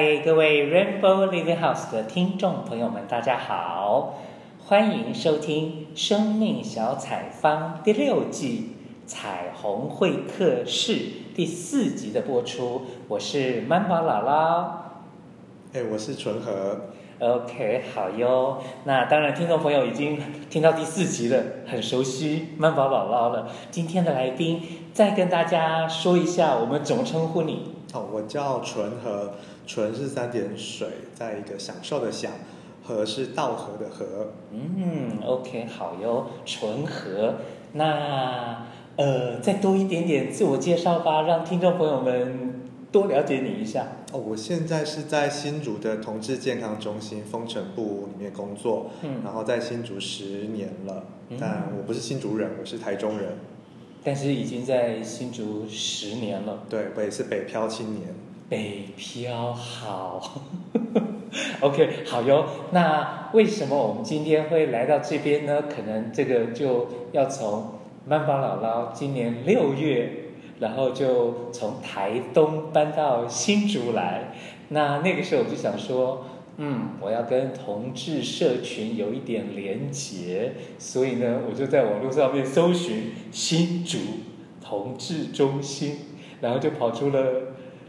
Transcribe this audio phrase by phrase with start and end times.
[0.00, 4.14] 嗨，各位 Rainbow Living House 的听众朋友们，大家好，
[4.64, 8.76] 欢迎收听《生命小采方》第六季
[9.10, 10.92] 《彩虹会客室》
[11.34, 12.82] 第四集的播出。
[13.08, 14.66] 我是曼宝姥姥，
[15.72, 16.82] 哎，我是纯和。
[17.18, 18.58] OK，好哟。
[18.84, 20.16] 那当然，听众朋友已经
[20.48, 23.48] 听到第四集了，很熟悉曼宝姥姥了。
[23.72, 24.62] 今天的来宾，
[24.92, 27.72] 再跟大家说一下，我们怎么称呼你？
[27.92, 29.32] 哦，我叫纯和。
[29.68, 32.32] 纯是三点水，在一个享受的享，
[32.82, 34.32] 和是道和的和。
[34.50, 37.34] 嗯，OK，好哟，纯和。
[37.74, 38.66] 那
[38.96, 43.86] 呃，再多一点点自我介绍吧，让听众朋友们多了解你一下。
[44.10, 53.34] 哦，我现在是在新竹的同志健康中心风城部里面工作，嗯，然后在新竹十年了，嗯，但我不是新竹人，我是台中人。
[54.02, 56.64] 但是已经在新竹十年了。
[56.70, 58.14] 对，我也是北漂青年。
[58.48, 60.40] 北漂好，
[61.60, 62.46] OK，好哟。
[62.70, 65.64] 那为什么我们今天会来到这边呢？
[65.68, 67.74] 可能这个就要从
[68.06, 74.32] 曼宝姥姥今年六月，然后就从台东搬到新竹来。
[74.70, 76.24] 那那个时候我就想说，
[76.56, 83.98] 嗯，我要跟同志社群有一点连结，所以呢，我就在网络上面搜寻新竹
[84.64, 85.98] 同志中心，
[86.40, 87.47] 然后就跑出了。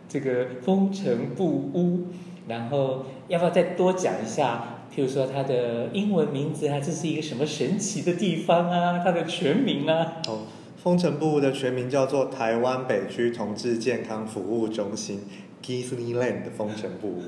[0.09, 2.07] 这个风城部屋，
[2.47, 4.75] 然后要不要再多讲一下？
[4.91, 8.99] 譬如说它的英文名字啊，这是一个什么神奇的地方啊？
[9.03, 10.15] 它的全名啊？
[10.27, 10.39] 哦，
[10.75, 15.21] 风城部屋的全名叫做台湾北区同志健康服务中心
[15.63, 17.21] Disneyland 的风城部屋。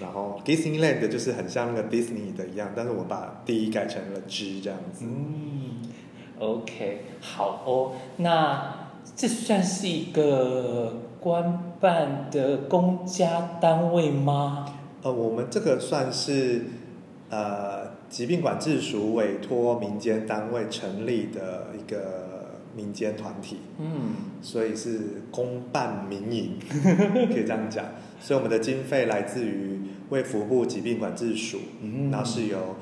[0.00, 5.04] 然后 Disneyland 就是很像那个 Disney 的一样，但是我把 D 改成了 G 这样子。
[5.04, 5.76] 嗯
[6.40, 11.02] ，OK，好哦，那这算是一个。
[11.20, 14.66] 官办的公家单位吗？
[15.02, 16.66] 呃，我们这个算是
[17.30, 26.58] 呃疾病管制署委托民间单位成立的一个民间团体，嗯，所以是公办民营，
[27.28, 27.84] 可以这样讲。
[28.20, 29.80] 所以我们的经费来自于
[30.10, 32.76] 卫福部疾病管制署，嗯，然后是由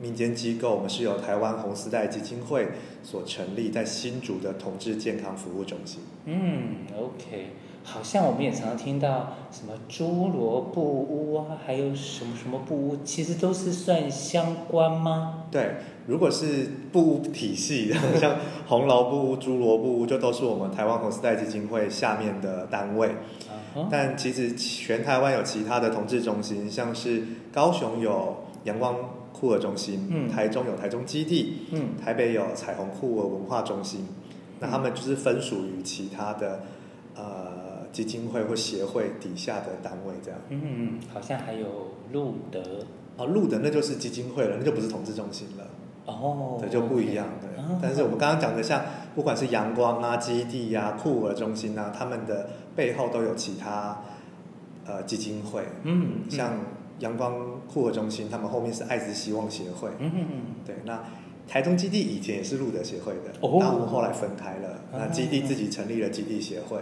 [0.00, 2.68] 民间机构，我们是由台湾红丝带基金会
[3.02, 6.00] 所成立在新竹的同志健康服务中心。
[6.26, 7.50] 嗯，OK。
[7.86, 15.44] 好像我们也常常听到什么诸罗布屋啊，还有什么什么布屋，其实都是算相关吗？
[15.50, 15.74] 对，
[16.06, 18.36] 如果是布屋体系，像
[18.66, 23.08] 红楼布屋、诸罗布屋，就都是我们台湾红丝带基金会下面的单位。
[23.08, 23.86] Uh-huh.
[23.90, 27.22] 但其实全台湾有其他的同志中心，像是
[27.52, 28.96] 高雄有阳光
[29.32, 34.14] 酷儿中心，嗯，台中有台中基地，嗯，台北有彩虹酷儿文化中心，嗯，
[34.60, 36.62] 那他们就是分属于其他的，
[37.14, 37.43] 呃。
[37.94, 42.60] 基金会或协会底下的单位这样，嗯嗯，好像还有路德，
[43.16, 45.64] 哦，路德那就是基金会了，那就不是同志中心了，
[46.04, 47.62] 哦，对，就不一样的。
[47.62, 47.78] Okay.
[47.80, 48.82] 但是我们刚刚讲的像，
[49.14, 54.02] 不管是阳光啊、基地呀、啊、酷儿中心啊，他们的背后都有其他
[54.84, 56.58] 呃基金会，嗯，像
[56.98, 61.00] 阳光酷儿中心，他们后面是爱滋希望协会，嗯嗯嗯，对，那
[61.46, 66.78] 台中基地以前也是路德协会的，哦，那我们后来分开了，那基地自己成立了基地协会。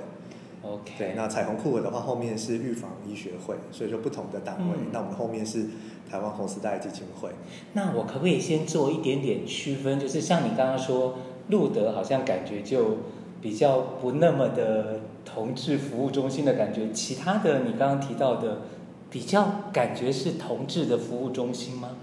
[0.64, 4.76] OK，对，那彩虹酷儿的话，后面是预防医学会，所以说不同的单位。
[4.78, 5.66] 嗯、那我们后面是
[6.08, 7.30] 台湾红丝带基金会。
[7.72, 9.98] 那我可不可以先做一点点区分？
[9.98, 11.14] 就是像你刚刚说，
[11.48, 12.98] 路德好像感觉就
[13.40, 18.62] 比较不那么的同志服务中心的感觉，其他的你刚刚提到的
[19.10, 21.96] 比较感觉是同志的服务中心吗？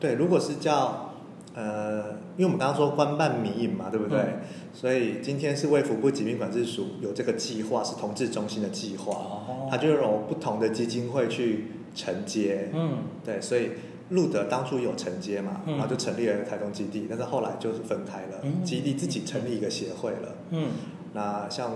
[0.00, 1.09] 对，如果是叫。
[1.54, 4.18] 呃，因为我们刚刚说官办民营嘛，对不对？
[4.18, 4.40] 嗯、
[4.72, 12.70] 所以今天是卫福部疾病管制署有这个计划，是同志中心的计划，哦、它就有不同的基金会去承接。
[12.72, 13.70] 嗯，对，所以
[14.10, 20.34] 路德当初有承接嘛，嗯、然后就成立了台东基地，但是后来就是分开了，嗯、基地自己成立一个协会了。
[20.50, 20.68] 嗯，
[21.12, 21.72] 那像。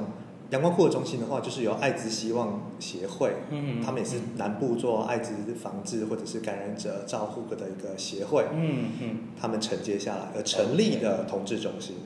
[0.50, 11.96] 阳光酷儿中心的话，就是由艾滋希望协会，嗯，他们也是南部做艾滋防治或者是感染者照护的一个协会，嗯嗯，他们承接下来而成立的同志中心，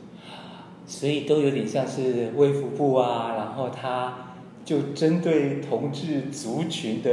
[0.86, 7.10] 所以都有点像是卫福部啊，然后他就针对同志族群的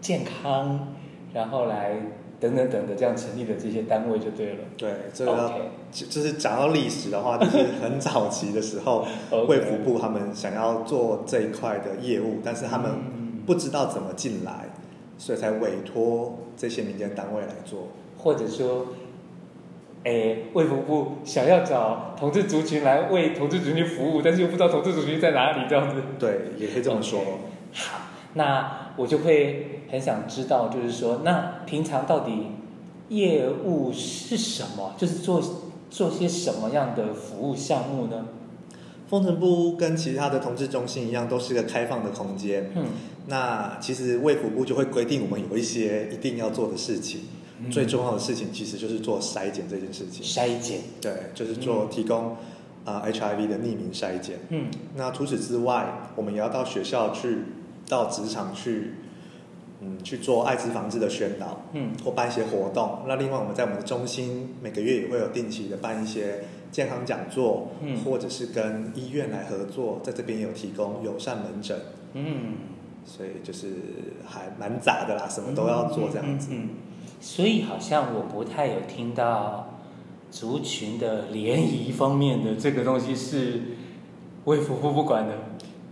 [0.00, 0.94] 健康，
[1.34, 1.96] 然后来。
[2.42, 4.58] 等等等的这样成立的这些单位就对了。
[4.76, 5.52] 对，这个.
[5.92, 9.06] 就是讲到历史的话，就是很早期的时候，
[9.46, 9.62] 卫 Okay.
[9.62, 12.90] 福部他们想要做这一块的业务，但是他们
[13.46, 14.70] 不知道怎么进来，
[15.16, 17.88] 所以才委托这些民间单位来做。
[18.18, 18.88] 或者说，
[20.02, 26.02] 哎，卫福部想要找同志族群来为同志族群服务，但是又不知道同志族群在哪里，这样子。
[26.18, 27.20] 对，也可以这么说。
[27.20, 27.84] Okay.
[27.84, 27.98] 好。
[28.34, 32.48] 那我就会很想知道，就是说，那平常到底
[33.08, 34.94] 业务是什么？
[34.96, 35.42] 就是做
[35.90, 38.26] 做些什么样的服务项目呢？
[39.08, 42.70] 风尘部跟其他的同志中心一样，都是一个开放的空间。
[42.74, 42.84] 嗯，
[43.26, 47.20] 那其实卫福部就会规定我们有一些一定要做的事情。
[47.64, 50.24] 嗯、最重要的事情其实就是做筛检这件事情。
[50.24, 52.30] 筛检，对，就是做提供
[52.84, 54.38] 啊、嗯呃、HIV 的匿名筛检。
[54.48, 57.44] 嗯，那除此之外，我们也要到学校去，
[57.92, 58.94] 到职场去，
[59.80, 61.60] 嗯，去做艾滋防治的宣导。
[61.74, 63.00] 嗯，或办一些活动。
[63.06, 66.44] 那另外，我们在我们的中心每个月也会有定期的办一些。
[66.72, 71.78] 健康讲座，嗯，或者是跟医院来合作，在这边有提供友善门诊，
[72.14, 72.54] 嗯，
[73.04, 73.66] 所以就是
[74.26, 76.48] 还蛮杂的啦，什么都要做这样子。
[76.50, 76.68] 嗯，嗯，嗯，
[77.20, 79.80] 所以好像我不太有听到
[80.30, 83.60] 族群的联谊方面的这个东西是
[84.46, 85.34] 卫福部不管的。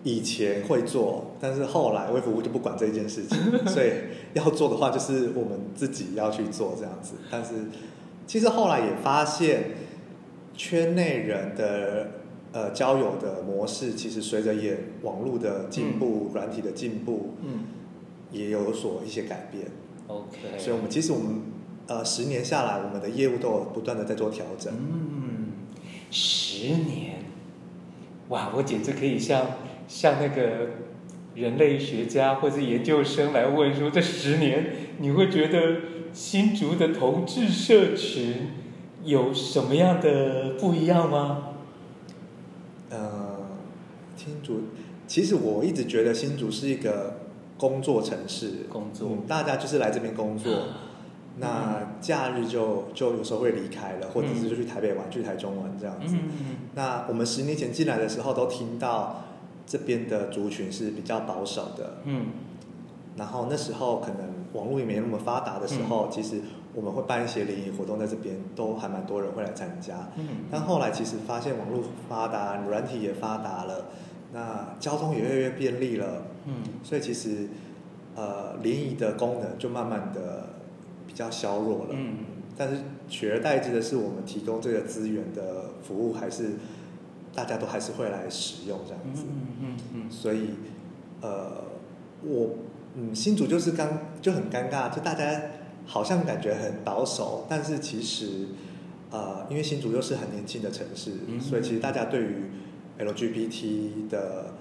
[0.03, 3.39] 以前会做，但是后来微服务就不管这件事情，
[3.69, 3.91] 所以
[4.35, 7.15] 要做的话就是我们自己要去做这样子。
[7.31, 7.53] 但是
[8.27, 9.71] 其实后来也发现。
[10.53, 12.11] 圈内人的
[12.53, 17.61] 呃交友的模式，其实随着也网络的进步、软、嗯、体的进步，嗯，
[18.31, 19.65] 也有所一些改变。
[20.09, 21.41] OK，所以我们其实我们
[21.87, 24.71] 呃十年下来，我们的业务都有不断的在做调整。
[24.77, 25.47] 嗯，
[26.11, 27.25] 十年，
[28.29, 28.53] 哇！
[28.55, 29.47] 我简直可以像
[29.91, 30.69] 像那个
[31.35, 34.67] 人类学家或者研究生来问说：这十年
[34.99, 35.81] 你会觉得
[36.13, 38.53] 新竹的同志社群？
[39.03, 41.55] 有什么样的不一样吗？
[42.91, 43.39] 呃，
[44.15, 44.65] 新竹，
[45.07, 47.21] 其实我一直觉得新竹是一个
[47.57, 50.65] 工作城市，工作，嗯，大家就是来这边工作，嗯、
[51.39, 56.15] 那假日就就有时候会离开了，或者是就去台北玩，嗯、去台中玩这样子。
[56.15, 59.25] 嗯、那我们十年前进来的时候，都听到
[59.71, 62.27] 这边的族群是比较保守的，嗯，
[63.17, 64.19] 然后那时候可能
[64.53, 66.43] 网络也没那么发达的时候，嗯、其实。
[66.73, 70.09] 我们会办一些联谊活动，在这边都还蛮多人会来参加。
[70.17, 73.87] 嗯，但后来其实发现网络发达，软体也发达了，
[74.33, 76.23] 那交通也越来越便利了。
[76.47, 77.49] 嗯，所以其实
[78.15, 80.51] 呃联谊的功能就慢慢的
[81.09, 81.89] 比较削弱了。
[81.91, 82.19] 嗯，
[82.57, 82.77] 但是
[83.09, 86.51] 取而代之的是我们提供这个资源的服务，还是
[87.35, 89.25] 大家都还是会来使用这样子。
[89.29, 90.11] 嗯嗯嗯。
[90.11, 90.51] 所以
[91.21, 91.65] 呃
[92.23, 92.51] 我
[92.97, 95.41] 嗯新竹就是刚就很尴尬，就大家。
[95.87, 98.47] 好像感觉很保守，但是其实，
[99.11, 102.45] 呃，因为新竹又是很年轻的城市，嗯、所以其实大家对于
[102.97, 104.53] LGBT 的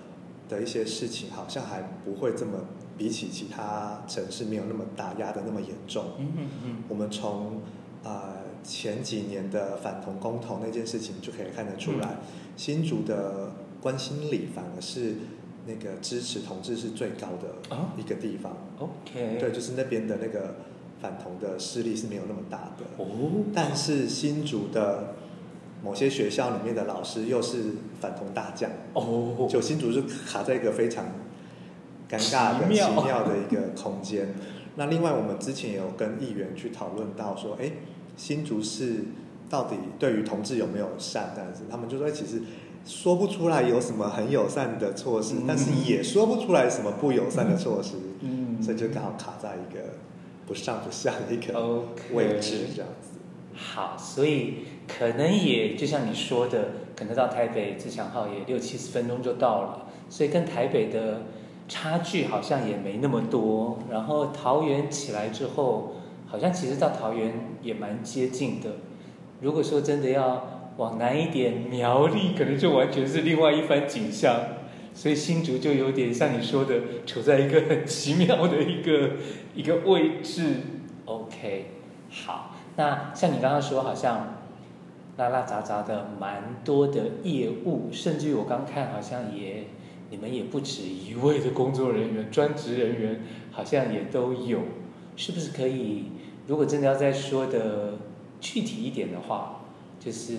[0.47, 2.53] 的一些事情，好像还不会这么
[2.97, 6.05] 比起其他城市没有那么打压的那么严重。
[6.17, 6.83] 嗯嗯嗯。
[6.87, 7.61] 我们从
[8.03, 12.17] 呃前几年的反同公投那件事情就可以看得出来，嗯、
[12.55, 13.51] 新竹的
[13.81, 15.15] 关心里反而是
[15.65, 18.51] 那个支持同志是最高的一个地方。
[18.77, 19.37] 哦、OK。
[19.39, 20.55] 对，就是那边的那个。
[21.01, 23.07] 反同的势力是没有那么大的，哦，
[23.55, 25.15] 但是新竹的
[25.81, 27.67] 某些学校里面的老师又是
[28.01, 31.05] 反同大将，哦，就新竹是卡在一个非常
[32.09, 34.27] 尴尬的奇妙的一个空间。
[34.75, 37.71] 那另外，我们之前有跟议员去讨论到说，哎，
[38.19, 39.05] 新竹市
[39.49, 41.31] 到底对于同志有没有善？
[41.33, 42.41] 这样子他们就说，其实
[42.85, 49.79] 说不出来有什么很友善的措施，嗯，但是也说不出来什么不友善的措施，嗯，所以就刚好卡在一个。
[50.49, 53.19] 不上不下的一个位置这样子。
[53.53, 61.21] 好，所以可能也就像你说的，可能到台北自强号也六七十分钟就到了，所以跟台北的
[61.67, 63.77] 差距好像也没那么多。
[63.91, 65.97] 然后桃园起来之后，
[66.29, 68.69] 好像其实到桃园也蛮接近的。
[69.41, 74.39] 如果说真的要往南一点，苗栗可能就完全是另外一番景象。
[74.93, 79.11] 所以新竹就有点像你说的，处在一个很 奇妙的一个
[79.55, 80.55] 一个位置。
[81.05, 81.65] OK，
[82.09, 84.35] 好，那像你刚刚说，好像
[85.17, 89.65] 拉拉杂杂的蛮多的业务，甚至于我刚看，好像也
[90.09, 93.21] 你们也不止一位的工作人员、专职人员，
[93.51, 94.59] 好像也都有，
[95.15, 96.05] 是不是可以？
[96.49, 97.99] 如果真的要再说的
[98.41, 99.61] 具体一点的话，
[99.99, 100.33] 就是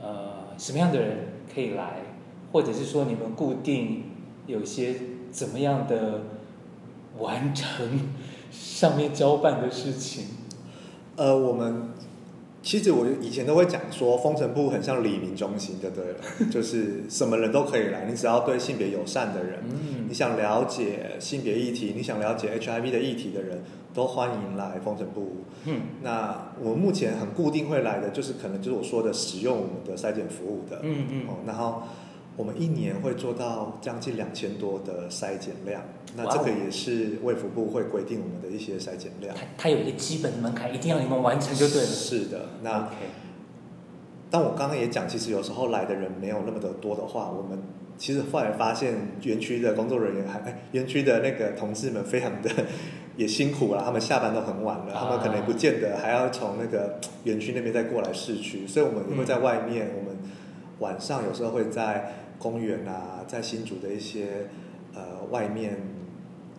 [0.00, 2.00] 呃，什么样的人可以来？
[2.50, 4.04] 或者是说你们固定
[4.46, 4.94] 有些
[5.30, 6.22] 怎么样的
[7.18, 8.08] 完成
[8.50, 10.24] 上面交办的事情？
[11.16, 11.90] 呃，我们
[12.62, 16.18] 其实我以前都会讲说，风尘部很像李明中心，就对了，
[16.52, 23.62] 就是什么人都可以来，你只要对性别友善的人，嗯，你想了解性别议题，你想了解 HIV 的议题的人，
[23.94, 25.44] 都欢迎来风尘部。
[25.64, 31.82] 嗯，那我目前很固定会来的，就是可能就是我说的使用我们的筛检服务的，嗯嗯，然后。
[32.40, 35.82] 我们一年会做到将近两千多的筛检量，
[36.16, 39.36] 那这个也是卫福部会规定我们的一些筛检量。
[39.36, 41.86] 它它有一个基本门槛，一定要你们完成就对了。
[41.86, 42.88] 是的，那。
[44.30, 47.58] 但我刚刚也讲，其实有时候来的人没有那么的多的话，我们
[47.98, 48.94] 其实后来发现
[49.24, 52.48] 园区的工作人员还哎，园区的那个同志们非常的
[53.18, 60.16] 也辛苦了，他们下班都很晚了，他们可能也不见得还要从那个园区那边再过来市区，所以我们也会在外面，嗯、我们
[60.78, 64.48] 晚上有时候会在公园啊，在新竹的一些
[64.92, 65.78] 呃外面。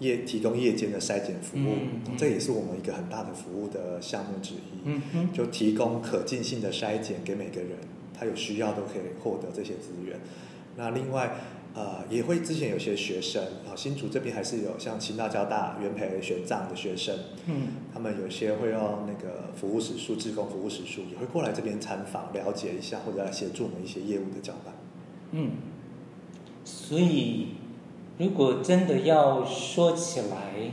[0.01, 5.27] 夜提供夜间的筛检服务，嗯嗯，这也是我们一个很大的服务的项目之一。
[5.31, 7.77] 就提供可进性的筛检给每个人，
[8.11, 10.19] 他有需要都可以获得这些资源。
[10.75, 11.35] 那另外，
[11.75, 24.73] 呃，也会之前有些学生啊，新竹这边还是有像清大、交大、元培、玄奘的学生，嗯，他们有些会用那个服务史数、志工服务史数，也会过来这边参访，了解一下，或者来协助我们一些业务的交办。
[25.31, 25.51] 嗯，
[26.63, 27.47] 所以。
[28.17, 30.69] 如果真的要说起来，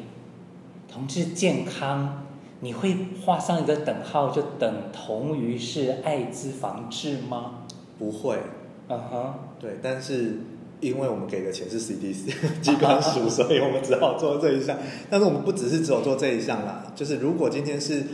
[0.87, 2.27] 同志健康，
[2.61, 7.65] 你会画上一个等号，就等同于是艾滋防治吗？
[7.99, 8.37] 不会，
[8.89, 10.41] 嗯哼，对，但是
[10.81, 14.77] 因为我们给的钱是 CDC 机关署， 所以我们只好做这一项。
[15.09, 18.05] 但是我们不只是只有做这一项啦，就是如果今天是。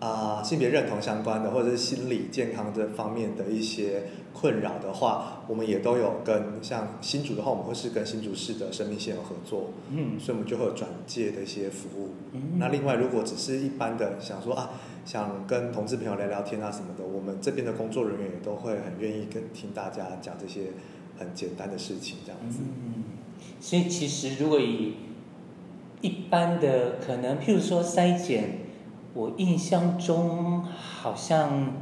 [0.00, 12.10] 啊、呃，性别认同相关的，或者是心理健康这方面的一些困扰的话，我们也都有跟像新竹的话，我们会是跟新竹市的生命线有合作，嗯，所以我们就会有转介的一些服务。
[12.32, 14.72] 嗯，那另外，如果只是一般的想说啊，
[15.06, 20.72] 想跟同志朋友聊聊天啊什么的，我们这边的工作人员也都会很愿意跟听大家讲这些
[21.18, 22.58] 很简单的事情，这样子。
[22.60, 23.04] 嗯，
[23.60, 24.94] 所以其实如果以
[26.02, 28.63] 一般的可能，譬如说筛检。
[29.14, 31.72] 我印象中好像，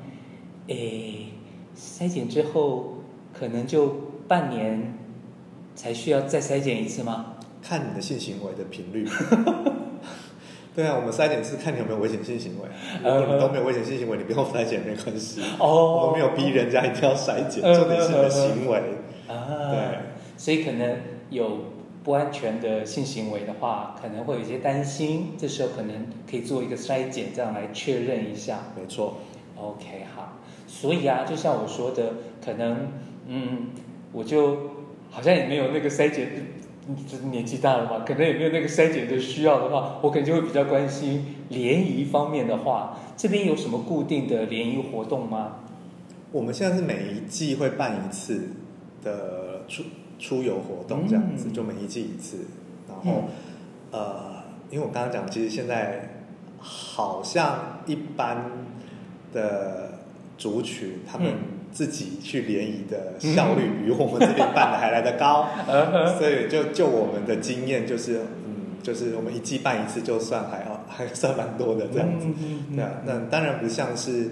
[0.68, 1.28] 诶，
[1.76, 2.98] 筛检之后
[3.32, 3.96] 可能就
[4.28, 4.98] 半年
[5.74, 7.34] 才需要再筛检一次吗？
[7.62, 9.08] 看你的性行为的频率。
[10.76, 12.68] 对啊，我们筛检是看你有没有危险性行为。
[13.02, 15.40] 如 果你都没有危险性行为，你不用筛检没关系。
[15.58, 16.08] 哦。
[16.08, 18.78] 我没有逼人家一定要筛检，重点是你的行为。
[19.28, 19.70] 啊。
[19.70, 19.98] 对。
[20.36, 20.96] 所以可能
[21.30, 21.71] 有。
[22.04, 28.60] 不安全的性行为的话，可能会有一些担心，这时候可能可以做一个筛检，这样来确认一下。
[28.76, 29.18] 没错。
[29.56, 30.38] OK，好。
[30.66, 32.88] 所以啊，就像我说的，可能，
[33.26, 33.68] 嗯，
[34.12, 34.56] 我就
[35.10, 36.28] 好像也没有那个筛检，
[37.06, 45.58] 就是年纪大了嘛，可能也没有那个筛检的需要的话，我可能就会比较关心联谊方面的话，这边有什么固定的联谊活动吗？
[46.32, 48.48] 我们现在是每一季会办一次
[49.04, 49.66] 的
[50.22, 50.42] 出。
[50.42, 52.38] 游活动这样子，就每一季一次。
[52.88, 53.28] 然后，
[53.90, 56.24] 呃，因为我刚刚讲，其实现在
[56.58, 58.50] 好像一般
[59.32, 59.98] 的
[60.38, 61.32] 族群，他们
[61.70, 65.48] 自己去联谊的效率比我们这边办的还来得高。
[66.18, 72.26] 所以，就就我们的经验，就是嗯，就是我们一季办一次，就算还好，还算蛮多的这样子。
[72.74, 74.30] 对啊，那当然不像是。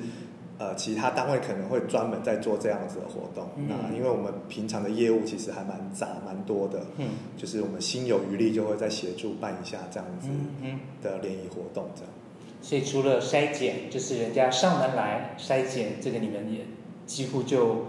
[0.60, 3.48] 呃，其他单位可能会专门在做这样子的活动。
[3.56, 10.28] 嗯、那因为我们平常的业务其实还蛮杂、蛮多的，嗯，就是我们心有余力就会再协助办一下这样子
[11.02, 12.12] 的联谊活动，这样。
[12.60, 16.66] 所以除了筛检，就是人家上门来筛检，这个你们也
[17.06, 17.86] 几乎就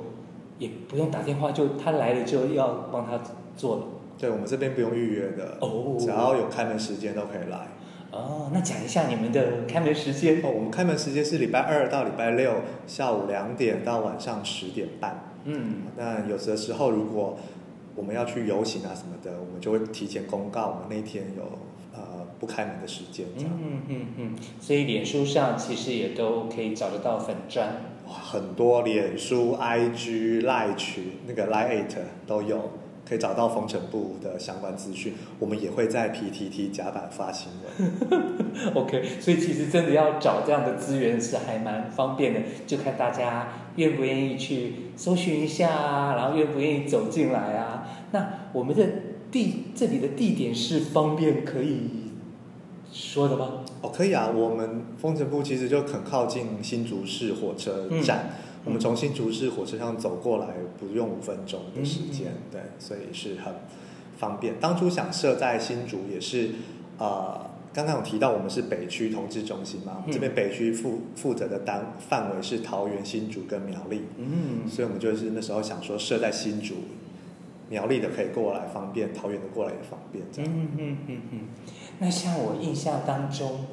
[0.57, 3.19] 也不用打电话，就他来了就要帮他
[3.57, 3.83] 做了。
[4.17, 7.67] 对，我们这边不用预约的，哦，只要有开门时间都可以来。
[8.11, 10.41] 哦，那讲一下你们的开门时间。
[10.43, 15.33] 哦，我们开门时间是礼拜二到礼拜六下午两点到晚上十点半。
[15.45, 17.37] 嗯，那有的时候如果
[17.95, 21.43] 我们要去游行啊什么的，我们就会提前公告我们那天有
[21.93, 23.25] 呃不开门的时间。
[23.37, 23.51] 这样。
[23.61, 27.67] 嗯嗯嗯，所以脸书上其实也都可以找得到粉砖。
[28.07, 31.85] 哇，很多脸书、IG、赖群那个 Line
[32.27, 32.71] 都有。
[33.11, 37.91] 可以找到风尘部的相关资讯，我们也会在 PTT 甲板发新闻。
[38.73, 47.85] OK，所以其实真的要找这样的资源是还蛮方便的，就看大家愿不愿意去搜寻一下啊，然后愿不愿意走进来啊。
[48.11, 48.87] 那我们的
[49.29, 51.89] 地这里的地点是方便可以
[52.93, 53.65] 说的吗？
[53.81, 58.29] 哦，可以啊，我们风尘部其实就很靠近新竹市火车站。
[58.29, 60.47] 嗯我们从新竹市火车上走过来
[60.79, 63.53] 不用五分钟的时间，嗯嗯、对，所以是很
[64.17, 64.59] 方便。
[64.59, 66.51] 当初想设在新竹也是，
[66.99, 76.75] 呃，刚刚有提到我们是北区同志中心嘛，嗯、这边北区负负责的单范围是桃园、新竹跟苗栗，嗯，所以我们就是那时候想说设在新竹，
[77.67, 80.51] 苗栗的可以过来方便，桃园的过来也方便，这样。
[80.53, 81.39] 嗯嗯嗯嗯。
[81.97, 83.65] 那像我印象当中，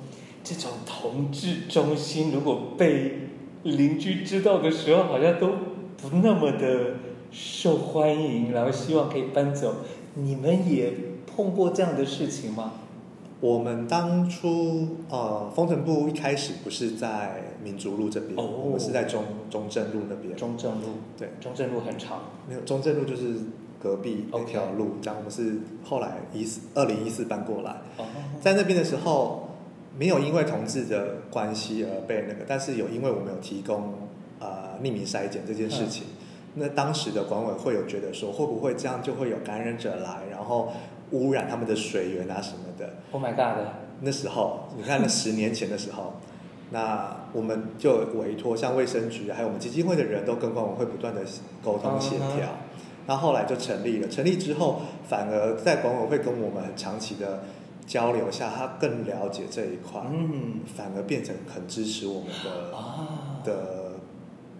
[0.42, 3.27] 这种同志中心如果被
[3.62, 5.48] 邻居知道的时候，好像都
[5.96, 6.94] 不那么的
[7.30, 9.76] 受欢迎，然后希望可以搬走。
[10.14, 10.92] 你们也
[11.26, 12.72] 碰过这样的事情吗？
[13.40, 20.34] 我们当初呃，风城部一开始不是在民族路这边，哦、我们是在中中正路那边。
[20.34, 22.22] 中正路，对，中正路很长。
[22.48, 23.36] 没有，中正路就是
[23.80, 24.96] 隔壁那条路。
[25.00, 27.76] 这样，我们是后来一四二零一四搬过来。
[27.98, 28.04] 哦、
[28.40, 29.47] 在那边的时候，
[29.98, 33.94] 没有因为同志的关系而被那个，但是有因为我们有提供
[34.38, 36.04] 呃匿名筛检这件事情。
[36.54, 40.72] 嗯、那当时的管委会有觉得说，会不会这样就会有感染者来，然后。
[41.10, 42.90] 污染他们的水源啊什么的。
[43.12, 43.64] Oh my god！
[44.02, 46.12] 那时候，你看，那十年前的时候，
[46.70, 51.22] 那我们就委托像卫生局还有我们基金会的人都跟管委会不断的
[51.64, 52.50] 沟通协调，
[53.06, 53.20] 那、uh huh.
[53.20, 54.08] 后来就成立了。
[54.08, 57.42] 成立之后，反而在管委会跟我们很长期的
[57.88, 63.44] 交流下，他更了解这一块，嗯，反而变成很支持我们的、uh.
[63.46, 63.92] 的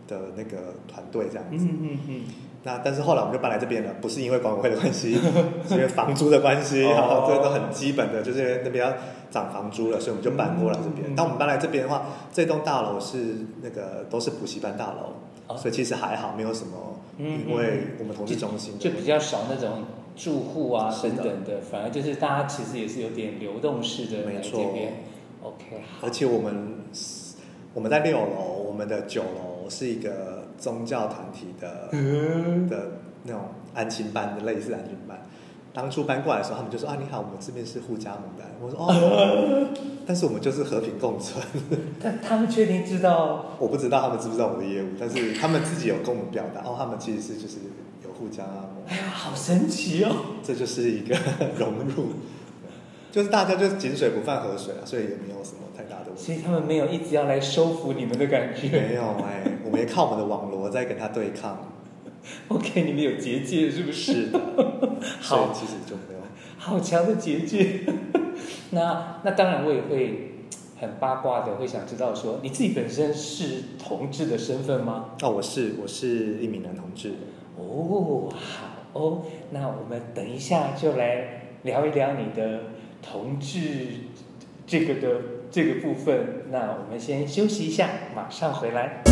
[0.09, 1.65] 的那个团队这样子。
[1.65, 2.21] 嗯嗯嗯。
[2.65, 5.15] 那但是后来我们就搬来这边了，不是因为管委会的关系，
[5.69, 8.93] 是因为房租的关系，然后这都很基本的，就是那边要
[9.31, 11.15] 涨房租了，所以我们就搬过来这边。
[11.15, 19.85] 当我们搬来这边的话，这栋大楼是那个都是补习班大楼，所以其实还好，没有什么，因为我们同事中心就比较少那种
[20.19, 24.61] 住户啊等等的，反而就是大家其实也是有点流动式的没错。
[25.43, 26.75] OK，而且我们
[27.73, 30.37] 我们在六楼，我们的九楼是一个。
[30.59, 31.89] 宗教团体的
[32.69, 32.91] 的
[33.23, 33.43] 那种
[33.75, 35.17] 安亲班的类似安亲班，
[35.73, 38.45] 当初搬过来的时候，他们就说啊，你好，我们这边是互加盟的。
[38.61, 39.69] 我说哦，
[40.05, 41.41] 但是我们就是和平共存。
[42.03, 43.55] 但他们确定知道？
[43.61, 47.59] 我不知道他们知不知道我的业务，但是他们自己有跟我们表达，哦，他们其实是就是
[48.19, 48.45] 有护家。
[48.87, 50.11] 哎呀，好神奇哦！
[50.43, 51.17] 这就是一个
[51.59, 52.09] 融入，
[53.13, 56.23] 就是大家就是井水不犯河水啊，所以也没有什么太大的问题。
[56.25, 58.69] 所以他们没有一直要来收服你们的感觉。
[58.69, 59.45] 没有哎。
[59.65, 61.73] 我们也靠我们的网罗在跟他对抗。
[62.49, 64.13] OK，你们有结界是不是？
[64.13, 64.29] 是。
[65.21, 66.21] 好，其实就没有。
[66.59, 67.81] 好强的结界。
[68.71, 70.35] 那那当然，我也会
[70.81, 75.11] 很八卦的，会想知道说，你自己本身是同志的身份吗？
[75.23, 77.13] 哦，我是，我是一名男同志。
[77.59, 82.61] 哦，好哦，那我们等一下就来聊一聊你的
[83.03, 83.89] 同志
[84.67, 86.45] 这个的这个部分。
[86.51, 89.03] 那我们先休息一下，马上回来。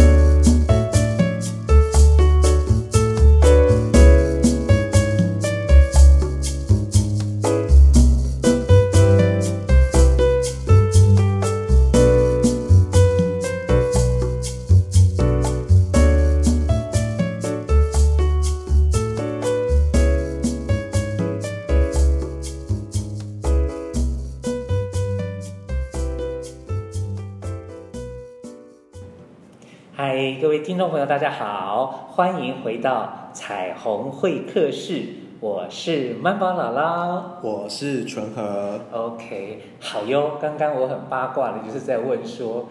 [30.77, 35.05] 听众朋友，大家好，欢迎回到彩虹会客室。
[35.41, 38.79] 我是曼宝姥姥，我是纯和。
[38.93, 40.33] OK，好哟。
[40.39, 42.69] 刚刚我很八卦的，就是在问说，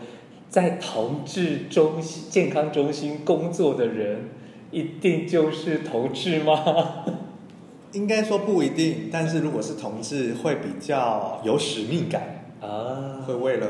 [0.50, 4.30] 在同志中心健康中心工作的人，
[4.70, 7.06] 一定就是同志吗？
[7.94, 13.68] 应该说不一定，但是如果是同志，会比较有使命感啊，会为了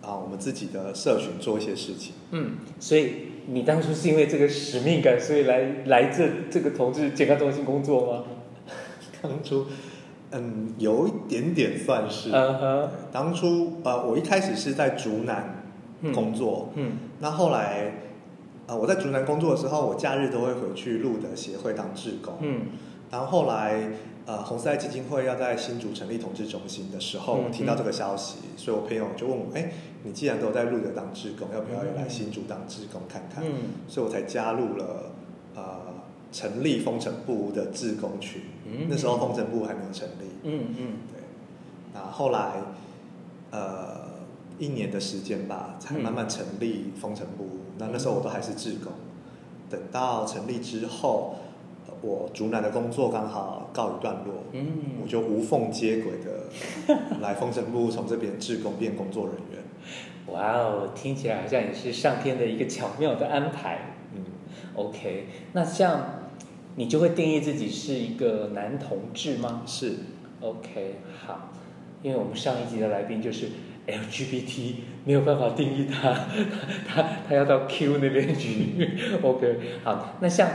[0.00, 2.14] 啊我们自己的社群做一些事情。
[2.30, 3.33] 嗯，所以。
[3.46, 8.24] 你当初是因为这个使命感，所以来来这这个同志健康中心工作吗？
[9.22, 9.66] 当初，
[10.32, 12.30] 嗯，有一点点算是。
[12.32, 12.90] 嗯哼。
[13.12, 15.64] 当初呃，我一开始是在竹南
[16.12, 17.92] 工作，嗯，嗯，那后来，
[18.66, 22.62] 呃，我在竹南工作的时候，我假日都会回去路德协会当志工，嗯，
[23.10, 23.90] 然后后来。
[24.26, 29.70] 呃，红丝爱基金会要在新竹成立同志中心的时候，我听到这个消息，所以我朋友就问我：“哎，
[30.02, 33.52] 你既然都在路德当志工，要不要也来新竹当志工看看？”嗯、
[33.86, 35.12] 所以我才加入了
[35.54, 35.78] 呃
[36.32, 38.40] 成立风城部的志工群。
[38.64, 40.24] 嗯、那时候风城部还没有成立。
[40.42, 41.20] 嗯嗯，嗯对。
[41.92, 42.62] 那后来
[43.50, 44.08] 呃
[44.58, 47.44] 一年的时间吧，才慢慢成立风城部。
[47.44, 48.90] 嗯、那那时候我都还是志工。
[49.68, 51.36] 等到成立之后。
[52.04, 54.66] 我竹南的工作刚好告一段落，嗯，
[55.02, 56.50] 我就无缝接轨的
[57.22, 59.62] 来风城部，从这边志工变工作人员。
[60.28, 63.94] 哇哦，听起来好像也是上天的一个巧妙的安排。
[64.14, 64.22] 嗯
[64.74, 66.26] ，OK，那像
[66.76, 69.62] 你就会定义自己是一个男同志吗？
[69.64, 69.94] 是
[70.40, 71.52] ，OK，好，
[72.02, 73.48] 因为我们上一集的来宾就是
[73.86, 74.74] LGBT，
[75.06, 76.12] 没有办法定义他，
[76.86, 78.90] 他 他，他要到 Q 那边去。
[79.24, 80.46] OK，好，那像。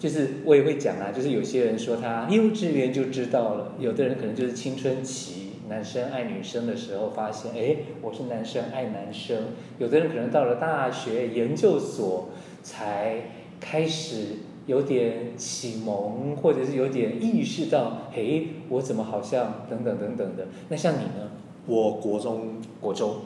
[0.00, 12.30] 就是我也会讲啊，就是有些人说他幼稚园就知道了，有的人可能就是青春期男生爱女生的时候发现，哎，我是男生爱男生，有的人可能到了大学研究所
[12.62, 20.48] 才开始有点启蒙，或者是有点意识到，嘿，我怎么好像等等等等的。
[20.70, 21.30] 那像你呢？
[21.66, 23.16] 我国中国中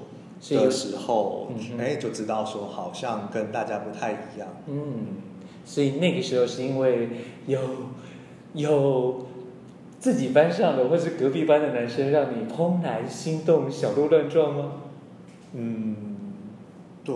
[0.50, 4.48] 的时候，哎、嗯，就知道说好像跟大家不太一样。
[4.66, 5.06] 嗯，
[5.64, 7.08] 所以那个时候是因为
[7.46, 7.58] 有
[8.52, 9.26] 有
[9.98, 14.72] 自己班上的或是隔壁班的男生让你怦然心动、小鹿乱撞吗？
[15.54, 15.96] 嗯，
[17.04, 17.14] 对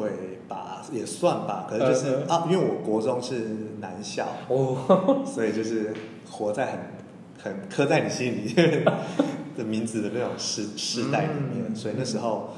[0.48, 0.82] 吧？
[0.92, 1.66] 也算吧。
[1.68, 3.34] 可是就是、嗯、啊，因为我国中是
[3.80, 5.92] 男校哦，所以就是
[6.30, 8.54] 活在很很刻在你心里
[9.56, 12.50] 的名字的那种时时代里面，嗯、所以那时候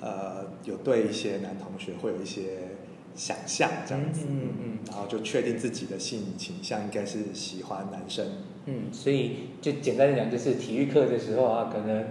[0.00, 2.75] 呃，有对一些男同学会有一些
[3.16, 8.26] 想象这样子，嗯嗯，然后就确定自己的性倾向应该是喜欢男生，
[8.66, 12.04] 嗯，所以就简单的讲，就是体育课的时候啊，可能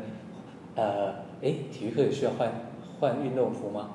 [0.75, 1.09] 呃，
[1.41, 2.51] 哎，体育课需要换
[2.99, 3.91] 换运动服吗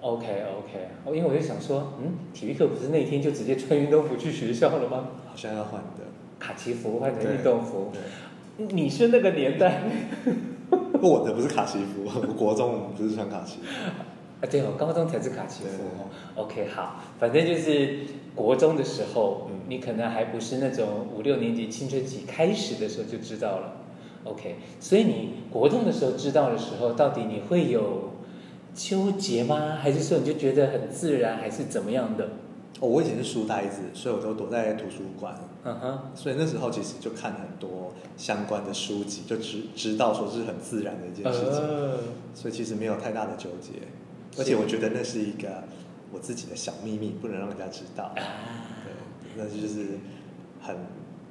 [0.00, 5.08] ？OK OK，哦，因为我就想说，嗯，体育课不是那天就直接穿运动服去学校了吗？
[5.28, 6.04] 好像要换的，
[6.38, 7.92] 卡其服换成运动服。
[8.56, 9.82] 你是那个年代，
[11.00, 13.66] 我的不是卡其服，我国中不是穿卡其服。
[14.40, 15.84] 啊，对哦，高中才是卡其服。
[16.34, 18.00] OK，好，反正就是
[18.34, 23.76] 国中的时候，嗯，你可能还不是那种五六年级青春期开始的时候就知道了。
[24.24, 28.10] OK，所以你国中的时候知道的时候，到底你会有
[28.74, 29.76] 纠结吗？
[29.80, 32.28] 还是说你就觉得很自然，还是怎么样的？
[32.80, 35.38] 哦，我以前是书呆子，所以我都躲在图书馆。
[35.64, 41.60] 嗯哼，所以那时候其实就看很多相关的书籍，就知知道说是很自然的一件事情。
[41.60, 41.98] 呃、
[42.34, 43.72] 所以其实没有太大的纠结，
[44.38, 45.64] 而且我觉得那是一个
[46.12, 48.12] 我自己的小秘密，不能让人家知道。
[48.14, 48.92] 对，
[49.36, 49.98] 那就是
[50.60, 50.76] 很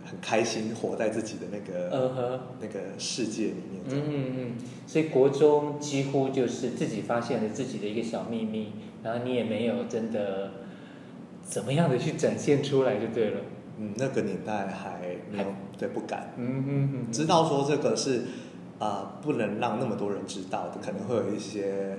[0.05, 3.81] 很开心活在自己的那个、那个世界里面。
[3.89, 4.51] 嗯嗯嗯。
[4.85, 10.51] 所以国中几乎就是自己发现了自己的一个小秘密，然后你也没有真的。
[11.41, 13.41] 怎么样的去展现出来就对了。
[13.79, 14.99] 嗯，那个年代还
[15.31, 16.31] 没有还对不敢。
[16.37, 17.11] 嗯嗯嗯。
[17.11, 18.19] 知道说这个是
[18.77, 21.97] 啊、呃，不能让那么多人知道的，可能会有一些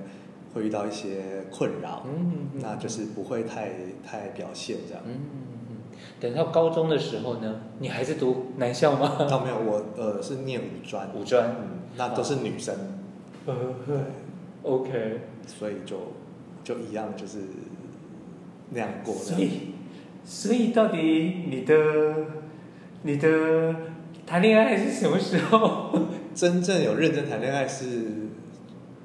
[0.53, 2.05] 会遇到一些困扰。
[2.05, 2.49] 嗯。
[2.61, 3.71] 那就是不会太
[4.05, 5.03] 太表现这样。
[5.05, 5.19] 嗯。
[6.19, 9.17] 等到高中的时候呢，你还是读男校吗？
[9.29, 11.09] 倒、哦、没有，我呃是念五专。
[11.15, 11.49] 五专。
[11.49, 12.75] 嗯，那都是女生。
[14.63, 15.21] OK。
[15.47, 15.97] 所以就
[16.63, 17.39] 就一样，就是。
[18.73, 19.49] 那样过，所以，
[20.23, 21.75] 所以到底你的
[23.01, 23.75] 你的
[24.25, 25.91] 谈恋爱是什么时候？
[26.33, 28.29] 真正有认真谈恋爱是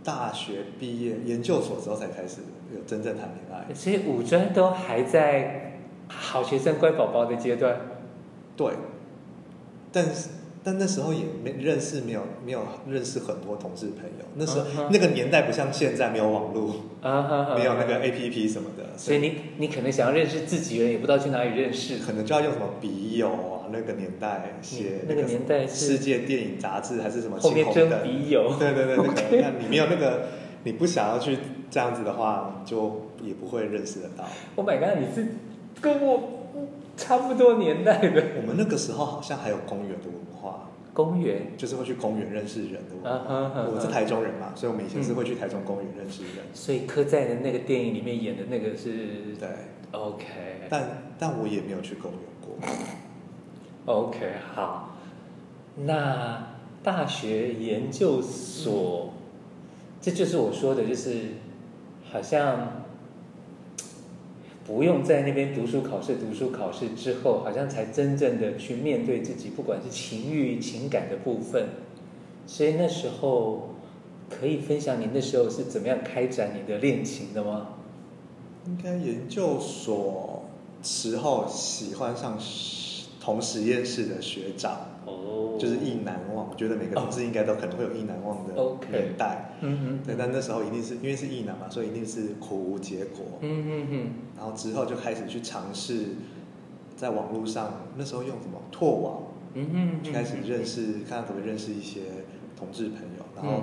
[0.06, 2.36] 大学毕业、研究所之后才开始
[2.72, 3.74] 有真正谈恋爱。
[3.74, 7.76] 所以五专都还在好学生、乖宝宝的阶段。
[8.56, 8.72] 对，
[9.92, 10.30] 但是。
[10.66, 14.26] 但那时候也没认识，没有没有认识很多同事朋友。
[14.34, 14.88] 那时候、uh huh.
[14.90, 16.74] 那个年代不像现在，没有网络
[17.04, 17.56] ，uh huh.
[17.56, 18.98] 没有那个 APP 什么的。
[18.98, 21.98] 所以，你你可能想要认识自己人，也不知道去哪里认识。
[21.98, 23.70] 可能就要用什么笔友啊？
[23.70, 27.38] 那个年代写那个年代世界电影杂志还是什么？
[27.38, 28.52] 后面征笔友。
[28.58, 29.40] 对对对，那个 Okay.
[29.40, 30.26] 那你没有那个，
[30.64, 31.38] 你不想要去
[31.70, 34.24] 这样子的话，就也不会认识得到。
[34.56, 34.98] Oh my god！
[34.98, 35.28] 你是
[35.80, 36.48] 跟我
[36.96, 38.20] 差不多年代的。
[38.40, 40.35] 我们那个时候好像还有公园的文化。
[40.92, 43.08] 公园就是会去公园认识人的。
[43.08, 43.70] Uh huh, uh huh.
[43.74, 46.44] 我是台中人嘛，所以我们以前是会去台中公园认识人。
[46.54, 49.36] 所以柯在的那个电影里面演的那个是？
[49.38, 49.48] 对
[49.92, 50.24] ，OK。
[50.70, 53.94] 但但我也没有去公园过。
[53.94, 54.18] OK，
[54.54, 54.96] 好。
[55.84, 59.20] 那大学研究所，嗯、
[60.00, 61.34] 这就是我说的，就是
[62.10, 62.85] 好像。
[64.66, 71.68] 不用在那边读书考试，读书考试之后，好像才真正的去面对自己，不管是情欲、情感的部分。
[72.48, 73.70] 所以那时候
[74.28, 77.68] 可以分享你那时候是怎么样开展你的恋情的吗？
[78.66, 80.42] 应该研究所
[80.82, 82.36] 时候喜欢上
[83.20, 84.95] 同实验室的学长。
[85.06, 88.52] 哦，就是意难忘，我觉得每个同志应该都可能会有意难忘的
[88.90, 89.52] 年代。
[89.60, 93.24] 嗯嗯，对，但那时候一定是因为是意难嘛，所以一定是苦无结果。
[93.40, 94.10] 嗯嗯嗯。
[94.36, 96.08] 然后之后就开始去尝试，
[96.96, 99.22] 在网络上，那时候用什么拓网？
[99.54, 102.00] 嗯嗯，就开始认识，看看可不可以认识一些
[102.58, 103.62] 同志朋友，然后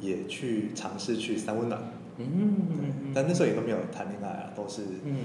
[0.00, 1.80] 也去尝试去三温暖。
[2.18, 5.16] 嗯哼，但那时候也都没有谈恋爱啊，都是嗯，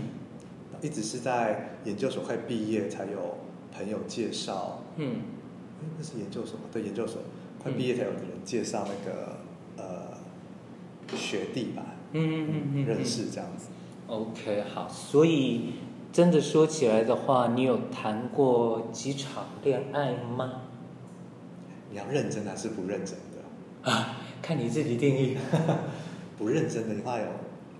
[0.82, 3.38] 一直是在研究所快毕业才有
[3.75, 4.82] 朋友介绍。
[4.95, 5.17] 嗯。
[5.97, 6.65] 那是研究所嘛？
[6.71, 7.21] 对，研究所
[7.61, 9.37] 快毕业才有人介绍那个、
[9.77, 9.85] 嗯、
[11.11, 13.67] 呃学弟吧，嗯嗯嗯嗯，认识这样子。
[14.07, 15.73] OK，好，所以
[16.13, 20.61] 真的说起来的话，你有谈过几场恋爱吗？
[21.91, 23.91] 你要认真还是不认真的？
[23.91, 25.37] 啊，看你自己定义。
[26.37, 27.25] 不认真的话有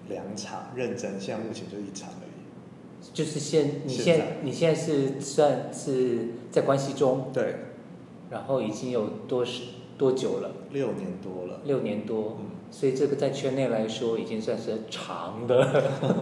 [0.10, 3.08] 两场，认真现在目前就一场而已。
[3.14, 7.30] 就是现你现在你现在是算是在关系中？
[7.34, 7.56] 对。
[8.30, 9.64] 然后已经有多时
[9.98, 10.52] 多久了？
[10.72, 11.62] 六年多了。
[11.66, 15.56] 六年多，嗯，所以这个在圈内来说已经算是长的。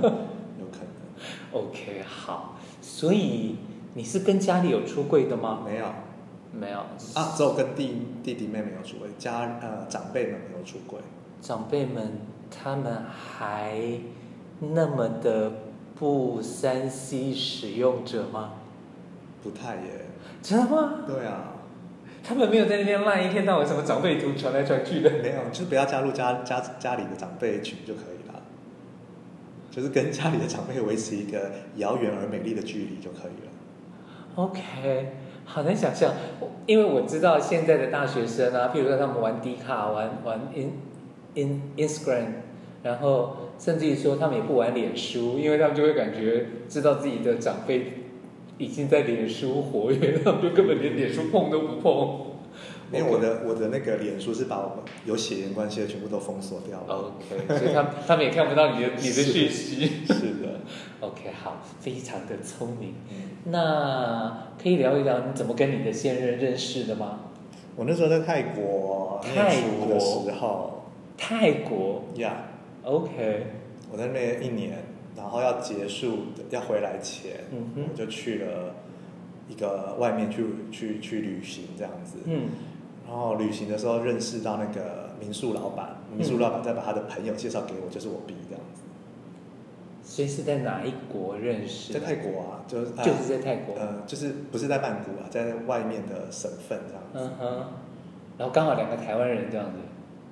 [0.59, 1.51] 有可能。
[1.51, 2.57] OK，好。
[2.81, 3.55] 所以
[3.95, 5.61] 你是跟家里有出柜的吗？
[5.65, 5.85] 没有，
[6.53, 6.79] 没有。
[7.15, 10.99] 啊，只有跟弟弟弟妹妹有出柜，家呃长辈们没有出柜。
[11.41, 13.99] 长辈们他们还
[14.59, 15.51] 那么的
[15.95, 18.53] 不三 C 使用者吗？
[19.43, 20.05] 不太耶。
[20.41, 21.03] 真的吗？
[21.07, 21.54] 对啊。
[22.27, 25.11] 他们没有在那边赖一天到晚什么长辈图传来传去的。
[25.21, 28.41] 没有，就是不要加入家家家里的长辈群就可以了。
[29.69, 33.51] 就是跟家里的长辈维持一个遥远而美丽的距离就可以了。
[34.35, 35.11] OK，
[35.45, 36.13] 好难想象，
[36.65, 40.71] 因为我知道现在的大学生啊，譬如说他们玩 D 卡，玩玩 In
[41.35, 42.27] In Instagram，
[42.81, 48.04] 然后甚至于说他们也不玩脸书，因为他们就会感觉知道自己的长辈。
[48.57, 52.35] 已经在脸书活跃，他们就根本连脸书碰都不碰。
[52.93, 57.11] 因为我的我的那个脸书是把我们有血缘关系的全部都封锁掉了。
[57.17, 59.85] OK，所以他他们也看不到你的你的讯息。
[60.07, 60.61] 是的。
[61.01, 62.93] OK，好，非常的聪明。
[63.09, 63.51] 嗯。
[63.51, 67.21] 那可以聊一聊你怎么跟你的现任认识的吗？
[67.75, 70.85] 我那时候在泰国泰国的时候。
[71.17, 72.03] 泰国。
[72.15, 72.49] 呀。
[72.83, 73.47] OK。
[73.91, 74.94] 我在那边一年。
[75.15, 78.75] 然后要结束要回来前，嗯，我就去了
[79.47, 82.17] 一个外面去去去旅行这样子。
[82.25, 82.49] 嗯，
[83.07, 88.81] 然后旅行的时候认识到那个民宿老板，民宿老板再把他的朋友介绍给我，就是我 B 这样子。
[90.03, 91.93] 所以是在哪一国认识？
[91.93, 93.75] 在泰国啊，就是就是在泰国。
[93.75, 97.33] 呃，就是不是在曼谷啊，在外面的省份这样子。
[97.39, 97.67] 嗯哼。
[98.37, 99.77] 然后刚好两个台湾人这样子。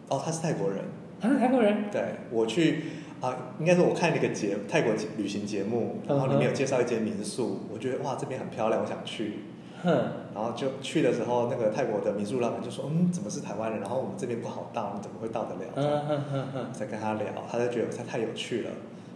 [0.09, 0.79] 哦，他是泰国人。
[1.21, 1.89] 他是泰国人。
[1.89, 2.83] 对，我去。
[3.23, 9.39] 啊，应该说我看那个节泰国旅行节目，然后里面有介绍一间民宿，我觉得哇这边很漂亮，我想去。
[9.81, 9.89] 哼。
[10.35, 13.79] 然后就去的时候，那个泰国的民宿老板就说：“嗯，怎么是台湾人？
[13.79, 16.65] 然后我们这边不好到，你怎么会到得了？”嗯哼哼哼。
[16.73, 18.71] 再跟他聊，他就觉得他太有趣了，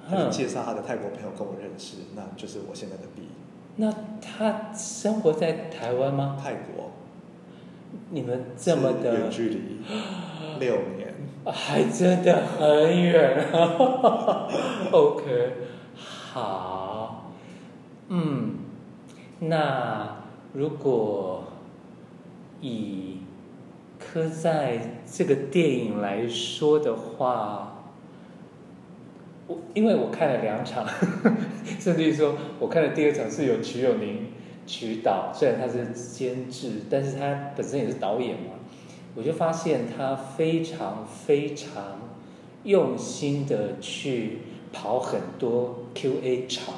[0.09, 3.23] 他就介绍他的泰国朋友跟我认识，那就是我现在的 B。
[3.75, 6.37] 那他生活在台湾吗？
[6.41, 6.91] 泰国。
[8.11, 9.81] 你们这么的远距离，
[10.59, 11.06] 六年。
[11.51, 13.45] 还真的很远，
[14.91, 15.53] OK，
[15.95, 17.31] 好，
[18.09, 18.55] 嗯，
[19.39, 20.17] 那
[20.53, 21.43] 如果
[22.59, 23.19] 以
[23.97, 27.83] 刻在这个电影来说的话，
[29.47, 30.85] 我因为我看了两场，
[31.79, 34.27] 甚至于说我看的第二场是由瞿友宁
[34.65, 38.56] 执导，虽然他是监制，但是他本身也是导演嘛。
[39.17, 41.99] 我就发现他非常非常
[42.65, 44.37] 用心的去
[44.71, 46.75] 跑很多 Q&A 场，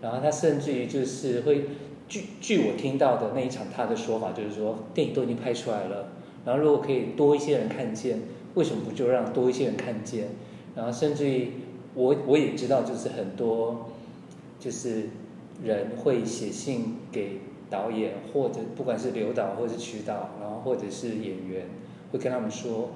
[0.00, 1.64] 然后他甚至于就是会
[2.08, 6.12] 据据我听到的那一场他的说法就是说，电影都已经拍出来了，
[6.44, 8.20] 然后如果可以多一些人看见，
[8.54, 10.28] 为什么不就让多一些人看见？
[10.76, 11.50] 然后甚至于
[11.94, 13.90] 我我也知道就是很多
[14.60, 15.08] 就是
[15.64, 17.40] 人会写信给。
[17.68, 21.66] 导演或者不管是刘导或者是曲导，然后或者是演员，
[22.12, 22.90] 会跟他们说，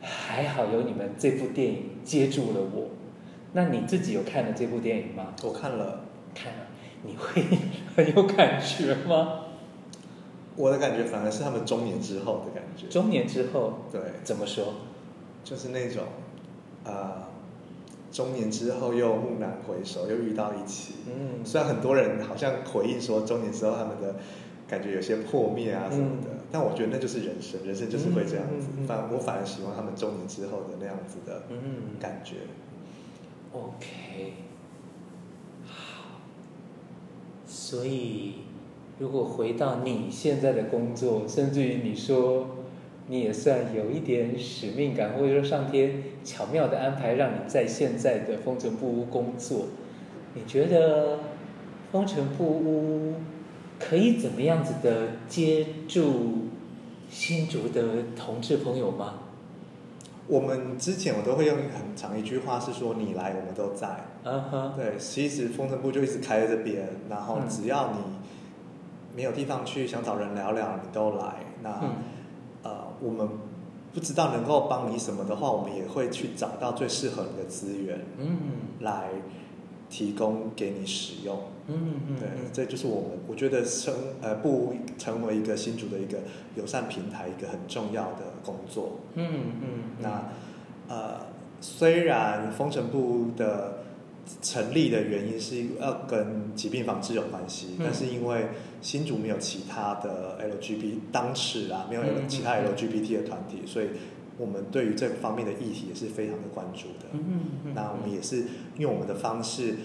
[0.00, 2.88] 还好有你们这部电影接住了我。
[3.52, 5.34] 那你自己有看了这部电影吗？
[5.42, 6.04] 我看了，
[6.34, 6.66] 看了，
[7.02, 7.42] 你会
[7.96, 9.40] 很有感觉吗？
[10.56, 12.86] 我的感觉反而是他们中年之后的感觉。
[12.88, 14.74] 中年之后，对，怎么说？
[15.44, 16.04] 就是那种，
[16.84, 17.25] 啊、呃。
[18.16, 20.94] 中年之后又蓦难回首，又遇到一起。
[21.06, 24.16] 嗯，虽然很多人好像回应说中年之后他们的
[24.66, 28.68] 感觉有些破灭啊什么的，嗯、但我觉得那就是人生，人生就是会这样子。
[28.72, 31.42] 嗯嗯嗯、反我反而喜欢他们中年之后的那样子的
[32.00, 32.36] 感觉。
[33.52, 34.32] 嗯、OK，
[35.66, 36.22] 好。
[37.46, 38.36] 所以，
[38.98, 42.46] 如果回到你现在的工作，甚至于你说。
[43.08, 49.66] 你也算有一点使命感，或者说上天巧妙的安排，让你在现在的风尘布屋工作。
[50.34, 51.20] 你觉得
[51.92, 53.14] 风尘布屋
[53.78, 56.48] 可以怎么样子的接住
[57.08, 57.82] 新竹的
[58.16, 59.20] 同志朋友吗？
[60.26, 64.72] 我们之前我都会用很长一句话是说：“你来，我们都在。”嗯哼。
[64.76, 67.98] 对，其实风尘布就一直开在这边，然后只要你
[69.14, 71.34] 没有地方去，想找人聊聊，你都来。
[71.62, 71.78] 那。
[71.80, 71.90] 嗯
[73.00, 73.28] 我们
[73.92, 78.36] 不知道能够帮你什么的话，我们也会去找到最适合你的资源，嗯，
[78.80, 79.10] 来
[79.88, 86.18] 提供给你使用，嗯嗯，对，这就是我们我觉得成呃不成为一个新竹的一个
[86.56, 89.26] 友善平台一个很重要的工作，嗯
[89.62, 89.68] 嗯，
[90.00, 90.24] 那
[90.88, 91.26] 呃
[91.60, 93.75] 虽然风尘部的
[94.42, 98.48] 成立的原因是要跟疾病防治有关系，嗯、但是因为
[98.82, 103.86] 新竹没有其他的 LGBT 当时啊，没有其他 LGBT 的团体，嗯、所以
[104.38, 107.06] 我们对于这方面的议题也是非常的关注的。
[107.12, 108.44] 嗯嗯嗯、那我们也是
[108.78, 109.76] 用我们的方式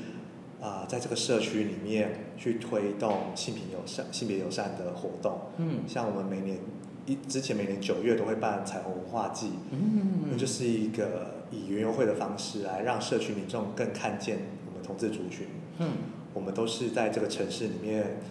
[0.59, 5.39] 啊、呃，在这个社区里面去推动性平友善、性别友善的活动。
[5.57, 6.57] 嗯，像我们每年
[7.05, 11.41] 一之前每年九月都会办彩虹文化季，嗯，那就是一个。
[11.53, 15.47] 以园游会的方式来让社区民众更看见我们同志族群。
[15.79, 15.89] 嗯，
[16.33, 18.21] 我们都是在这个城市里面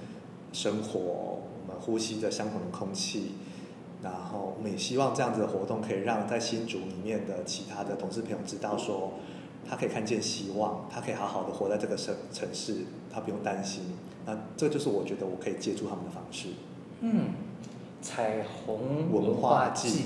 [0.54, 3.32] 生活，我们呼吸着相同的空气，
[4.02, 9.12] 然后我们也希望这样子的活动可以让在新竹里面的其他的同志朋友知道说，
[9.68, 13.82] 他可以看见希望，他可以好好的活在这个城城市，他不用担心。
[14.24, 16.48] 那这就是我觉得我可以借助他们的方式。
[17.00, 17.34] 嗯，
[18.02, 20.04] 彩虹文化季，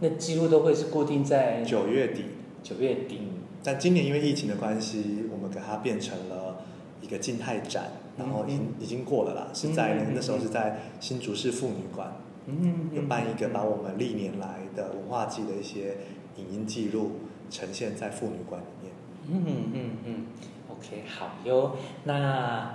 [0.00, 2.24] 那几乎都会是固定在九月底。
[2.62, 3.20] 九月底，
[3.62, 6.64] 但今年因为疫情的关系，我们给它变成了
[7.00, 15.98] 一个静态展，然后已经已经过了啦，是在那时候是在新竹市妇女馆，嗯，有办一个把我们历年来的文化季的一些
[16.36, 17.12] 影音记录
[17.50, 18.92] 呈现在妇女馆里面。
[19.28, 20.26] 嗯嗯嗯
[20.68, 21.76] ，OK，好哟。
[22.02, 22.74] 那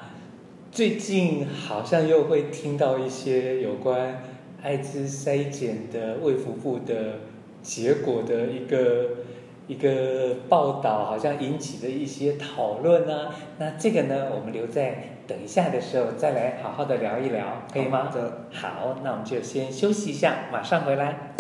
[0.72, 4.24] 最近好像又会听到一些有关
[4.64, 7.20] 艾滋筛检的卫福部的
[7.62, 9.10] 结果的一个。
[9.68, 18.12] 一个报道好像引起了一些讨论啊，那这个呢，我们留在等一下的时候再来好好的聊一聊，可以吗？
[18.52, 21.31] 好，好，那我们就先休息一下，马上回来。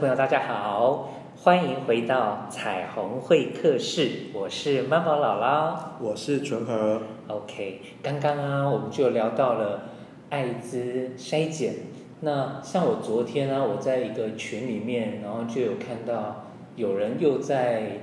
[0.00, 1.10] 众朋友，大家好，
[1.42, 7.02] 欢迎回到彩虹会客室，我是妈宝姥姥，我是纯和。
[7.28, 9.90] OK，刚刚啊，我们就聊到了
[10.30, 11.74] 艾滋筛检。
[12.20, 17.98] 那像我昨天呢、啊，我在一个群里面，然后就有看到有人又在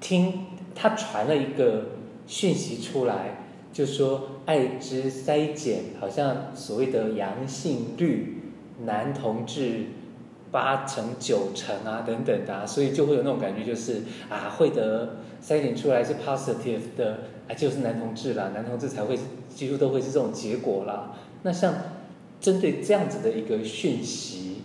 [0.00, 0.46] 听，
[0.76, 1.86] 他传了一个
[2.28, 8.42] 讯息出来，就说艾滋筛检好像所谓的阳性率，
[8.84, 9.86] 男同志。
[10.52, 21.12] 八成九成啊，等等的、所以就会有那种感觉，就是啊，会得筛检出来是 positive 的，啊，就是男同志啦，男同志才会几乎都会是这种结果啦。
[21.42, 21.72] 那像
[22.38, 24.60] 针对这样子的一个讯息，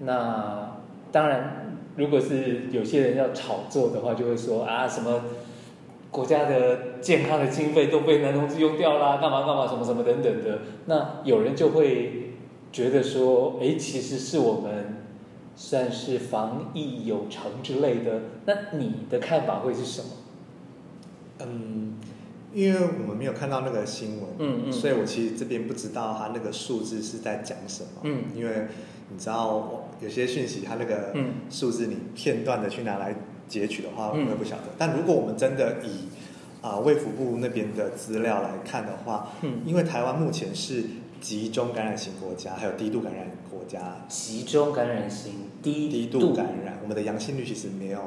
[0.00, 0.78] 那
[1.12, 5.20] 当然，如果是有些人要炒作的话，就会说啊，什么
[6.10, 10.60] 国家的健康的经费都被男同志用掉啦，干嘛干嘛，什么什么等等的。
[10.86, 12.32] 那有人就会
[12.72, 14.96] 觉得说，哎，其实是我们。
[15.56, 20.08] 算是防疫有成之类的，那你的看法会是什么？
[21.40, 21.94] 嗯，
[22.52, 28.66] 因为我们没有看到那个新闻，嗯嗯，所以我其实这边不知道他那个数字是在讲什么，嗯，因为
[29.10, 31.14] 你知道有些讯息，他那个
[31.48, 33.14] 数字你片段的去拿来
[33.48, 34.64] 截取的话，我也不晓得。
[34.76, 36.08] 但如果我们真的以
[36.60, 40.84] 啊卫福部那边的资料来看的话，嗯，因为台湾目前是。
[41.20, 44.04] 集中感染型国家，还有低度感染国家。
[44.08, 48.00] 集中感染型，低低度感染，我们的阳性率其实没有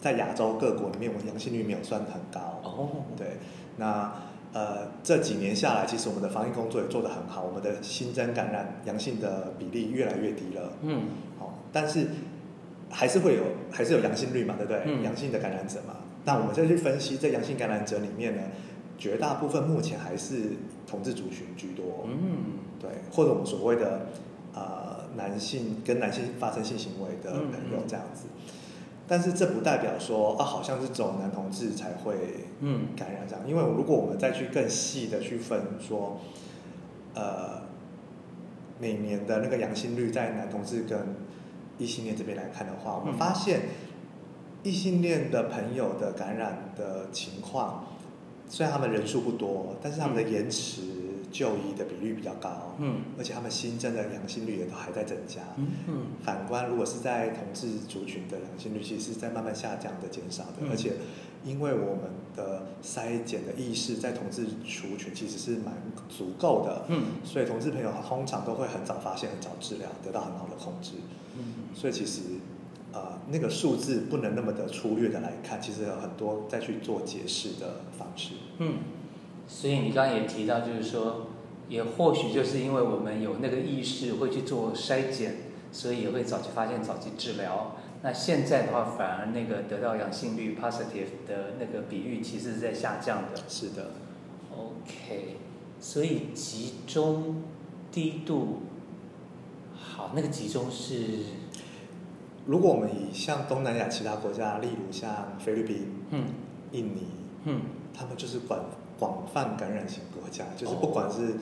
[0.00, 2.60] 在亚洲各国里面，我们阳性率没有算很高。
[2.62, 3.38] 哦，对，
[3.76, 4.12] 那
[4.52, 10.72] 呃这几年下来，其实我们的防疫工作也做得很好，我们的新增感染阳性的比例越来越低了。
[10.82, 11.02] 嗯，
[11.38, 12.06] 好，但是
[12.90, 14.82] 还是会有，还是有阳性率嘛，对不对？
[14.86, 18.42] 嗯，阳性的感染者嘛，那我们再去分析这阳性感染者里面呢，
[18.96, 20.52] 绝大部分目前还是
[20.88, 24.06] 同志族群居多，嗯，对，或者我们所谓的
[24.54, 28.52] 呃男性跟男性发生性行为的朋友这样子，嗯、
[29.06, 32.86] 但是这不代表说啊，好像是走男同志才会嗯。
[32.96, 36.18] 感染这样，嗯、因为如果我们再去更细的去分说，
[37.14, 37.62] 呃，
[38.80, 40.98] 每年的那个阳性率在男同志跟
[41.76, 43.60] 异性恋这边来看的话，我们发现
[44.62, 47.84] 异性恋的朋友的感染的情况。
[48.48, 50.82] 虽然他们人数不多，但是他们的延迟
[51.30, 60.92] 就医的比率比较高，嗯，而且他们新增的阳性率也都还在增加，嗯，嗯，反观如果是在同志族群的阳性率，其实是在慢慢下降的、减少的，嗯、而且
[61.44, 65.74] 因为我们的筛检的意识在同志族群其实是蛮
[66.08, 70.92] 足够的，嗯，所以同志朋友通常都会很早发现、很早治疗，得到很好的控制，
[71.36, 72.22] 嗯，所以其实
[72.92, 78.34] 呃那个数字不能那么的粗略的来看，其实有很多再去做解释的方式。
[78.58, 78.78] 嗯，
[79.46, 81.28] 所以你刚刚也提到，就是说，
[81.68, 85.36] 也或许就是因为我们有那个意识会去做筛检，
[85.70, 87.76] 所以也会早期发现、早期治疗。
[88.00, 93.42] 那现在的话，反而那个得到阳性率 positive 的那个比率其实是在下降的。
[93.48, 93.90] 是的。
[94.56, 95.36] OK，
[95.80, 97.42] 所以集中
[97.90, 98.62] 低度，
[99.76, 100.94] 好，那个集中是，
[102.48, 106.24] 如果我们以像东南亚其他国家，例如像菲律宾、嗯、
[106.72, 107.06] 印尼，
[107.44, 107.60] 嗯，
[107.92, 108.64] 他们就是广
[108.98, 111.34] 广泛感染型国家，就是不管是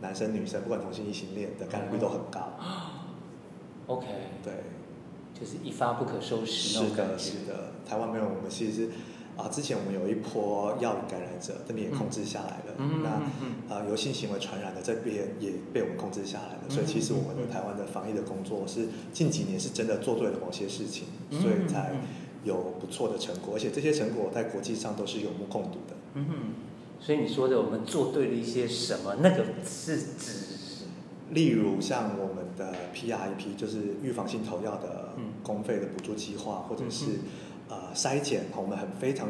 [0.00, 2.52] 男生女生，不管同性异性恋的感染率都很高。
[3.88, 4.06] OK，
[4.44, 4.52] 对。
[5.34, 7.18] 就是一发不可收拾那种感觉。
[7.18, 7.72] 是的，是的。
[7.84, 8.88] 台湾没有，我们其实
[9.36, 12.74] 啊，之前我们有一波药瘾感染者，这边也控制下来了。
[12.78, 16.60] 嗯、那、嗯、啊，由性行为传染的这边也被我们控制下来了。
[16.68, 21.92] 嗯、所以，其实我们的台湾的防疫的工作是近几年是真的做对了某些事情，嗯、所以才
[22.44, 23.54] 有不错的成果。
[23.56, 25.96] 而且这些成果在国际上都是有目共睹的。
[26.14, 26.34] 嗯哼。
[27.00, 29.16] 所以你说的我们做对了一些什么？
[29.20, 30.54] 那个是指？
[31.30, 37.06] 例如像我们的 PREP，就是预防性投药的公费的补助计划，或者是
[37.68, 39.28] 呃筛检，我们很非常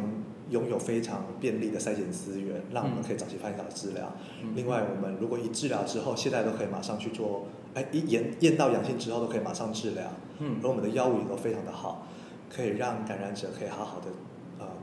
[0.51, 4.13] 拥有非常便利的筛检资源，让我们可以早期发现早治疗。
[4.55, 10.05] 另外，我们如果一治疗之后，现在都可以马上去做，哎，一验验到阳性之后都可以马上治疗。
[10.39, 12.07] 嗯，而我们的药物也都非常的好，
[12.51, 14.07] 可以让感染者可以好好的。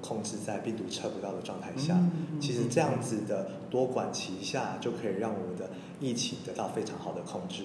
[0.01, 1.95] 控制在病毒测不到的状态下，
[2.39, 7.63] 其实这样子的多管齐下，就可以让我们的疫情得到非常好的控制。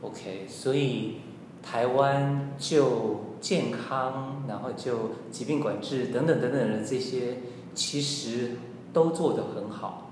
[0.00, 1.16] OK，所以
[1.64, 7.38] 台湾就健康，然后就疾病管制等等等等的这些，
[7.74, 8.58] 其实
[8.92, 10.10] 都做得很好，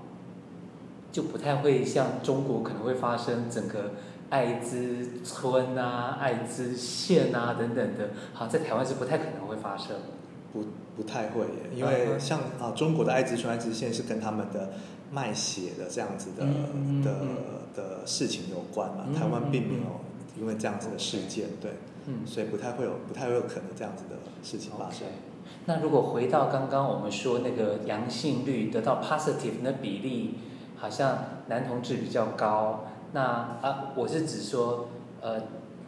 [1.11, 3.91] 就不太会像中国可能会发生整个
[4.29, 9.95] 艾滋村啊、艾滋县啊等等的，好，在台湾是不太可能会发生。
[10.51, 11.45] 不不太会，
[11.75, 14.73] 因为像啊中国的艾滋村、艾滋县是跟他们的
[15.11, 17.11] 卖血的这样子的、嗯、的
[17.75, 19.81] 的事情有关嘛，台湾并没有
[20.39, 21.71] 因为这样子的事件，对，
[22.07, 25.07] 嗯，所以不太会有不太会有可能这样子的事情发生。
[25.07, 25.11] Okay.
[25.65, 30.35] 那如果回到刚刚我们说那个阳性率得到 positive 的比例，
[30.77, 34.89] 好像男同志比较高，那啊我是指说
[35.21, 35.41] 呃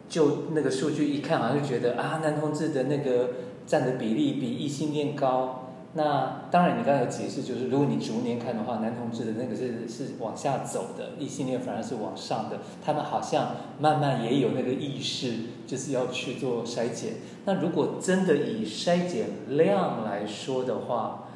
[0.08, 3.30] 就那个数据一看好像就觉得啊男同志的那个。
[3.66, 5.65] 占的比例比异性恋高，
[5.96, 15.36] 那当然你刚才有解释，就是如果你逐年看的话，男同志的那个是是往下走的，异性恋反而是往上的，他们好像慢慢也有那个意识，
[15.66, 17.14] 就是要去做筛检。
[17.46, 21.28] 那如果真的以筛检量来说的话，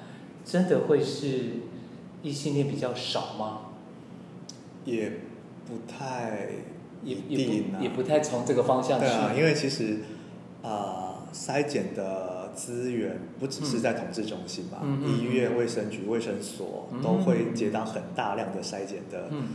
[0.44, 1.28] 真的会是
[2.22, 3.60] 异性恋比较少吗？
[4.84, 5.10] 也
[5.66, 6.50] 不太
[7.02, 9.06] 一定，也也不，也不太从这个方向去。
[9.06, 10.00] 对啊，因为其实
[10.62, 10.68] 啊。
[10.68, 19.48] 呃筛检的资源不只是在统治中心吧，嗯、医院、卫生局、卫生所都会接到很大量的筛检的、嗯、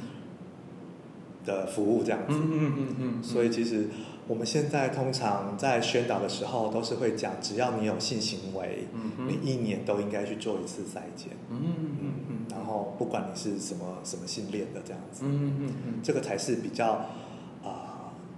[1.46, 2.34] 的服务，这样子。
[2.34, 3.24] 嗯嗯嗯嗯。
[3.24, 3.88] 所以其实
[4.28, 11.30] 我们现在通常在宣导的时候，都是会讲，只要你有性行为，嗯、你一年都应该去做一次筛检。
[11.50, 12.46] 嗯嗯嗯。
[12.50, 15.24] 然后不管你是什么什么性恋的这样子。
[15.26, 15.94] 嗯嗯嗯。
[16.04, 17.06] 这个才是比较。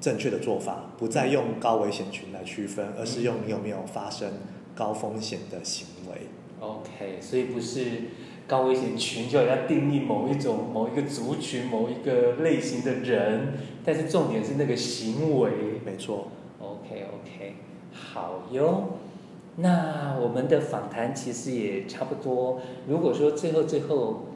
[0.08, 4.32] 正确的做法，不再用高危险群来区分，而是用你有没有发生
[4.74, 6.28] 高风险的行为。
[6.62, 7.82] OK，所以不是
[8.48, 15.52] 高危险群就要定义某一种、某一个族群、某一个类型的人，但是重点是那个行为。
[15.86, 16.30] 没错。
[16.62, 17.56] OK，OK，
[17.92, 19.00] 好哟。
[19.58, 22.62] 那我们的访谈其实也差不多。
[22.88, 24.27] 如果说最后最后。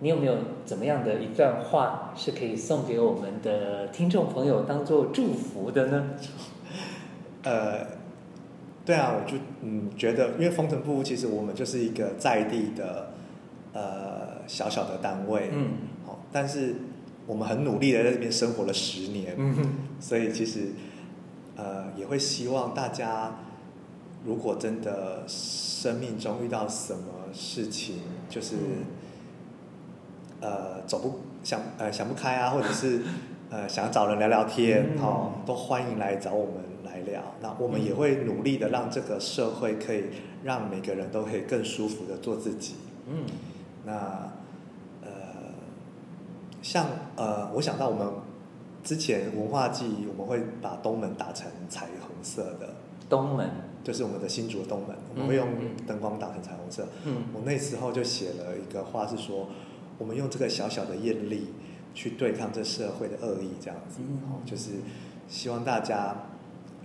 [0.00, 6.10] 你有没有怎么样的一段话是可以送给我们的听众朋友当做祝福的呢？
[7.42, 7.84] 呃，
[8.84, 13.10] 对啊，我就嗯觉得，因为风城部其实我们就是一个在地的
[13.72, 15.70] 呃小小的单位，嗯，
[16.06, 16.76] 好，但是
[17.26, 19.64] 我们很努力的在这边生活了十年，嗯哼，
[19.98, 20.68] 所以其实
[21.56, 23.40] 呃也会希望大家，
[24.24, 27.96] 如果真的生命中遇到什么事情，
[28.28, 28.54] 就是。
[28.54, 28.84] 嗯
[30.40, 33.02] 呃，走不想呃想不开啊，或者是
[33.50, 37.20] 呃想找人聊聊天，哦，都欢迎来找我们来聊。
[37.40, 40.04] 那我们也会努力的让这个社会可以
[40.44, 42.74] 让每个人都可以更舒服的做自己。
[43.08, 43.24] 嗯，
[43.84, 44.30] 那
[45.02, 45.10] 呃，
[46.62, 46.86] 像
[47.16, 48.06] 呃，我想到我们
[48.84, 52.74] 之前文化祭，我们会把东门打成彩虹色的。
[53.08, 53.50] 东门
[53.82, 55.48] 就是我们的新竹的东门，我们会用
[55.86, 56.86] 灯光打成彩虹色。
[57.04, 59.48] 嗯，我那时候就写了一个话是说。
[59.98, 61.48] 我们用这个小小的艳丽
[61.92, 64.70] 去对抗这社会的恶意，这样子，哦，就是
[65.28, 66.14] 希望大家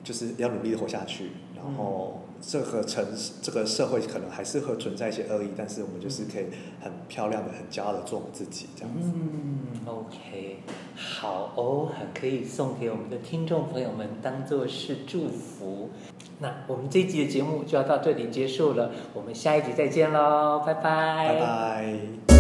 [0.04, 6.46] 就是要努力的活下去，然后这个城市、这个社会可能还是会存在一些恶意，但是我们就是可以
[6.82, 9.12] 很漂亮的、很骄傲的做我们自己，这样子。
[9.14, 10.58] 嗯，OK，
[10.96, 15.92] 好哦，很可以送给我们的听众朋友们当做是祝福。
[16.40, 21.28] 那我们这一集的节目就要到这里结束了，我们下一集再见喽，拜拜。
[21.30, 22.33] 拜拜。